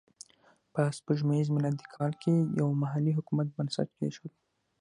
په 0.73 0.81
سپوږمیز 0.97 1.47
میلادي 1.55 1.85
کال 1.95 2.11
کې 2.21 2.29
یې 2.35 2.41
یو 2.59 2.67
محلي 2.81 3.11
حکومت 3.17 3.47
بنسټ 3.55 3.89
کېښود. 3.97 4.33